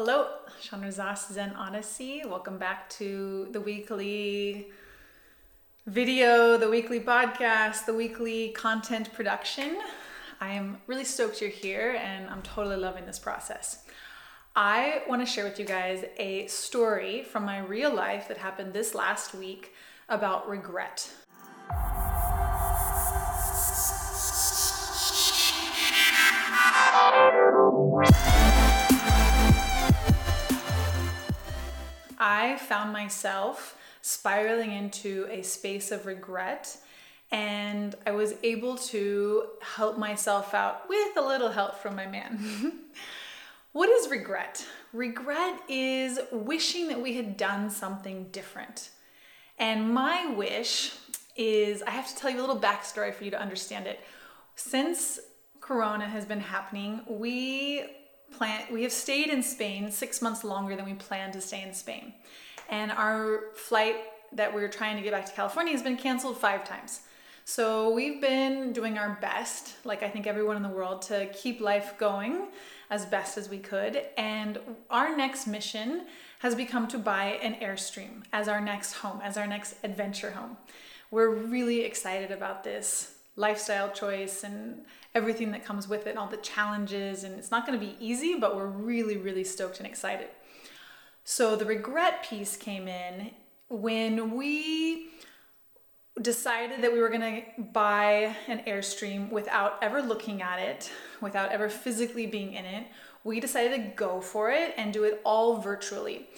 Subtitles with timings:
[0.00, 0.28] Hello,
[0.62, 2.22] Shanrazas Zen Odyssey.
[2.24, 4.68] Welcome back to the weekly
[5.86, 9.76] video, the weekly podcast, the weekly content production.
[10.40, 13.86] I am really stoked you're here and I'm totally loving this process.
[14.54, 18.74] I want to share with you guys a story from my real life that happened
[18.74, 19.74] this last week
[20.08, 21.10] about regret.
[32.18, 36.76] I found myself spiraling into a space of regret
[37.30, 42.72] and I was able to help myself out with a little help from my man.
[43.72, 44.64] what is regret?
[44.92, 48.90] Regret is wishing that we had done something different.
[49.58, 50.94] And my wish
[51.36, 54.00] is I have to tell you a little backstory for you to understand it.
[54.54, 55.20] Since
[55.60, 57.84] Corona has been happening, we
[58.30, 61.72] plan we have stayed in Spain six months longer than we planned to stay in
[61.72, 62.12] Spain.
[62.68, 63.96] And our flight
[64.32, 67.00] that we are trying to get back to California has been canceled five times.
[67.44, 71.62] So we've been doing our best, like I think everyone in the world, to keep
[71.62, 72.48] life going
[72.90, 74.02] as best as we could.
[74.18, 74.58] And
[74.90, 76.02] our next mission
[76.40, 80.58] has become to buy an Airstream as our next home, as our next adventure home.
[81.10, 84.82] We're really excited about this lifestyle choice and
[85.14, 87.24] everything that comes with it, and all the challenges.
[87.24, 90.28] And it's not going to be easy, but we're really, really stoked and excited.
[91.24, 93.30] So the regret piece came in
[93.68, 95.08] when we
[96.20, 97.20] decided that we were going
[97.56, 102.86] to buy an Airstream without ever looking at it, without ever physically being in it.
[103.24, 106.28] We decided to go for it and do it all virtually.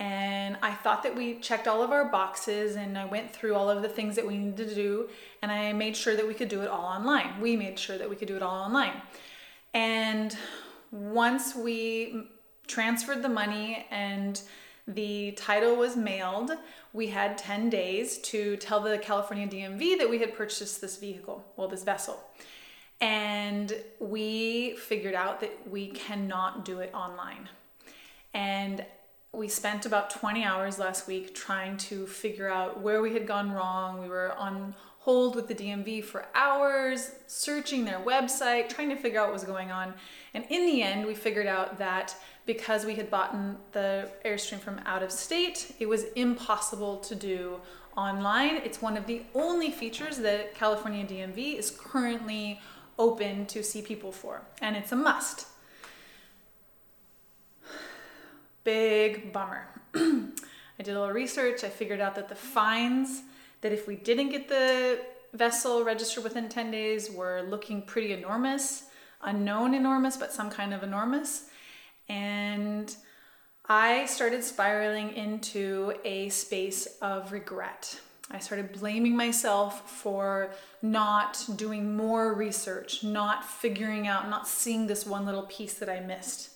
[0.00, 3.68] And I thought that we checked all of our boxes and I went through all
[3.68, 5.10] of the things that we needed to do
[5.42, 7.38] and I made sure that we could do it all online.
[7.38, 8.94] We made sure that we could do it all online.
[9.74, 10.34] And
[10.90, 12.24] once we
[12.66, 14.40] transferred the money and
[14.88, 16.52] the title was mailed,
[16.94, 21.44] we had 10 days to tell the California DMV that we had purchased this vehicle,
[21.56, 22.18] well, this vessel.
[23.02, 27.50] And we figured out that we cannot do it online.
[28.32, 28.84] And
[29.32, 33.52] we spent about 20 hours last week trying to figure out where we had gone
[33.52, 34.00] wrong.
[34.00, 39.20] We were on hold with the DMV for hours, searching their website, trying to figure
[39.20, 39.94] out what was going on.
[40.34, 42.14] And in the end, we figured out that
[42.44, 43.34] because we had bought
[43.72, 47.60] the Airstream from out of state, it was impossible to do
[47.96, 48.56] online.
[48.56, 52.60] It's one of the only features that California DMV is currently
[52.98, 55.46] open to see people for, and it's a must
[58.64, 59.68] big bummer.
[59.94, 61.64] I did a little research.
[61.64, 63.22] I figured out that the fines
[63.60, 65.00] that if we didn't get the
[65.32, 68.84] vessel registered within 10 days were looking pretty enormous,
[69.22, 71.46] unknown enormous, but some kind of enormous.
[72.08, 72.94] And
[73.68, 78.00] I started spiraling into a space of regret.
[78.32, 85.04] I started blaming myself for not doing more research, not figuring out, not seeing this
[85.04, 86.50] one little piece that I missed.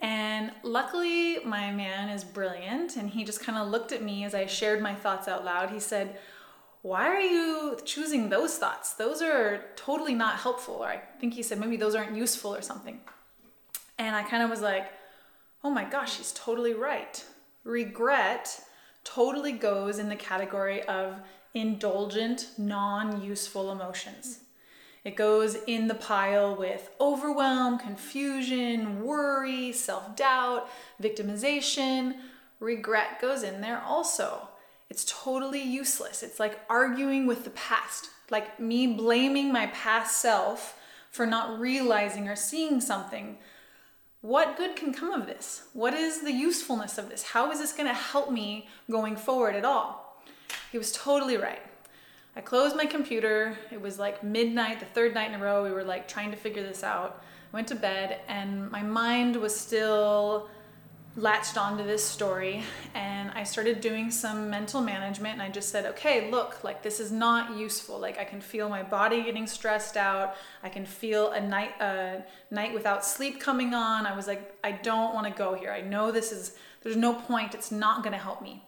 [0.00, 4.34] And luckily, my man is brilliant, and he just kind of looked at me as
[4.34, 5.70] I shared my thoughts out loud.
[5.70, 6.18] He said,
[6.82, 8.94] Why are you choosing those thoughts?
[8.94, 10.76] Those are totally not helpful.
[10.76, 13.00] Or I think he said, Maybe those aren't useful or something.
[13.98, 14.92] And I kind of was like,
[15.64, 17.24] Oh my gosh, he's totally right.
[17.64, 18.60] Regret
[19.02, 21.20] totally goes in the category of
[21.54, 24.40] indulgent, non useful emotions.
[25.06, 30.68] It goes in the pile with overwhelm, confusion, worry, self doubt,
[31.00, 32.16] victimization.
[32.58, 34.48] Regret goes in there also.
[34.90, 36.24] It's totally useless.
[36.24, 40.76] It's like arguing with the past, like me blaming my past self
[41.12, 43.38] for not realizing or seeing something.
[44.22, 45.68] What good can come of this?
[45.72, 47.22] What is the usefulness of this?
[47.22, 50.20] How is this going to help me going forward at all?
[50.72, 51.62] He was totally right.
[52.36, 53.56] I closed my computer.
[53.72, 55.64] It was like midnight, the third night in a row.
[55.64, 57.22] We were like trying to figure this out.
[57.50, 60.50] Went to bed and my mind was still
[61.16, 62.62] latched onto this story
[62.94, 67.00] and I started doing some mental management and I just said, okay, look, like this
[67.00, 67.98] is not useful.
[67.98, 70.34] Like I can feel my body getting stressed out.
[70.62, 74.04] I can feel a night a night without sleep coming on.
[74.04, 75.70] I was like, I don't want to go here.
[75.70, 77.54] I know this is there's no point.
[77.54, 78.62] It's not going to help me.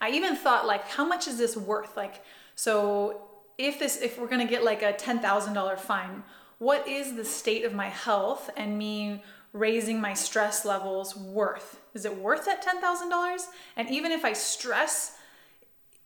[0.00, 1.96] I even thought like how much is this worth?
[1.96, 3.20] Like so
[3.58, 6.22] if this if we're going to get like a $10,000 fine,
[6.58, 9.22] what is the state of my health and me
[9.52, 11.80] raising my stress levels worth?
[11.94, 13.38] Is it worth that $10,000?
[13.76, 15.16] And even if I stress,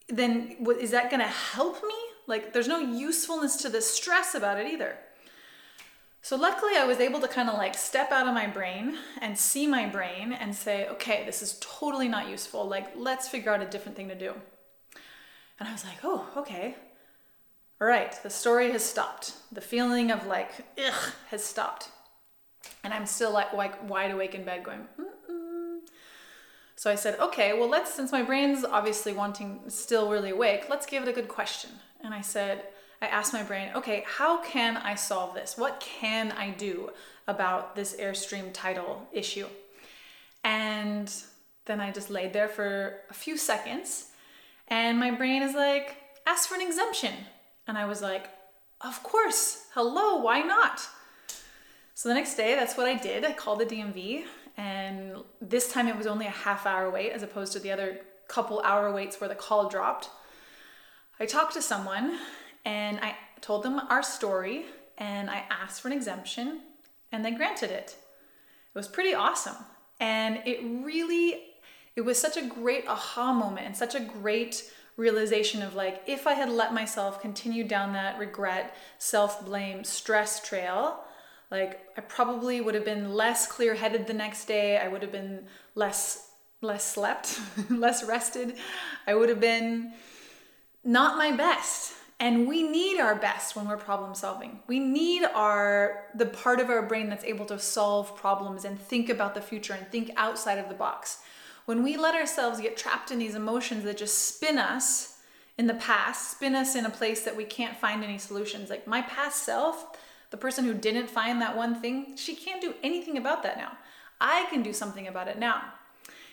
[0.09, 1.95] then is that going to help me?
[2.27, 4.99] Like there's no usefulness to the stress about it either.
[6.21, 9.39] So, luckily, I was able to kind of like step out of my brain and
[9.39, 12.69] see my brain and say, okay, this is totally not useful.
[12.69, 14.35] Like, let's figure out a different thing to do.
[15.59, 16.75] And I was like, oh, okay.
[17.81, 19.35] All right, the story has stopped.
[19.53, 20.51] The feeling of like,
[20.85, 21.91] ugh, has stopped.
[22.83, 25.79] And I'm still like, like wide awake in bed going, Mm-mm.
[26.77, 30.87] so I said, okay, well, let's, since my brain's obviously wanting, still really awake, let's
[30.87, 31.71] give it a good question.
[32.03, 32.65] And I said,
[33.01, 35.57] I asked my brain, okay, how can I solve this?
[35.57, 36.91] What can I do
[37.29, 39.47] about this Airstream title issue?
[40.43, 41.13] And
[41.67, 44.07] then I just laid there for a few seconds,
[44.69, 47.13] and my brain is like, ask for an exemption.
[47.67, 48.29] And I was like,
[48.81, 50.81] of course, hello, why not?
[51.95, 53.25] So the next day, that's what I did.
[53.25, 54.25] I called the DMV,
[54.57, 58.01] and this time it was only a half hour wait as opposed to the other
[58.29, 60.11] couple hour waits where the call dropped.
[61.19, 62.19] I talked to someone
[62.65, 64.67] and I told them our story
[64.99, 66.61] and I asked for an exemption
[67.11, 67.97] and they granted it.
[67.97, 69.57] It was pretty awesome.
[69.99, 71.48] And it really,
[71.99, 76.29] it was such a great aha moment and such a great realization of like, if
[76.29, 81.01] I had let myself continue down that regret, self blame, stress trail,
[81.51, 84.79] like I probably would have been less clear headed the next day.
[84.79, 86.31] I would have been less
[86.63, 88.55] less slept, less rested.
[89.05, 89.93] I would have been
[90.85, 91.95] not my best.
[92.21, 94.61] And we need our best when we're problem solving.
[94.69, 99.09] We need our the part of our brain that's able to solve problems and think
[99.09, 101.23] about the future and think outside of the box.
[101.69, 105.19] When we let ourselves get trapped in these emotions that just spin us
[105.59, 108.71] in the past, spin us in a place that we can't find any solutions.
[108.71, 109.95] Like my past self,
[110.31, 113.73] the person who didn't find that one thing, she can't do anything about that now.
[114.19, 115.61] I can do something about it now.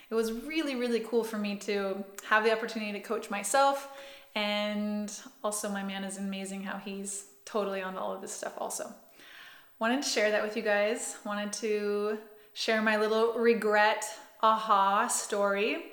[0.10, 3.90] It was really, really cool for me to have the opportunity to coach myself
[4.36, 5.12] and
[5.44, 8.90] also, my man is amazing how he's totally on all of this stuff, also.
[9.80, 11.18] Wanted to share that with you guys.
[11.26, 12.20] Wanted to
[12.54, 14.06] share my little regret
[14.42, 15.86] aha story.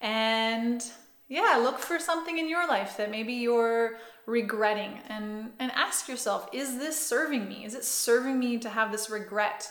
[0.00, 0.82] And
[1.28, 6.48] yeah, look for something in your life that maybe you're regretting and, and ask yourself
[6.52, 7.64] is this serving me?
[7.64, 9.70] Is it serving me to have this regret?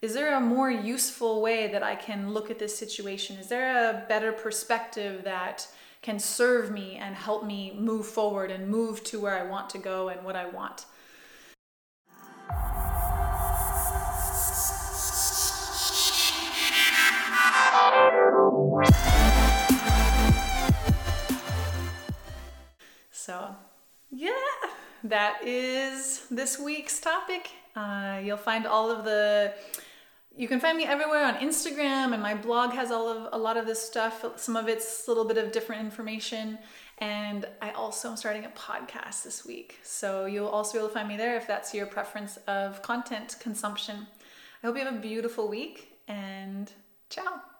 [0.00, 3.36] Is there a more useful way that I can look at this situation?
[3.38, 5.68] Is there a better perspective that
[6.02, 9.78] can serve me and help me move forward and move to where I want to
[9.78, 10.84] go and what I want.
[23.10, 23.54] So,
[24.10, 24.32] yeah,
[25.04, 27.50] that is this week's topic.
[27.76, 29.54] Uh, you'll find all of the
[30.36, 33.56] you can find me everywhere on Instagram, and my blog has all of a lot
[33.56, 34.24] of this stuff.
[34.36, 36.58] Some of it's a little bit of different information.
[36.98, 39.78] And I also am starting a podcast this week.
[39.82, 43.36] So you'll also be able to find me there if that's your preference of content
[43.40, 44.06] consumption.
[44.62, 46.70] I hope you have a beautiful week and
[47.10, 47.51] ciao.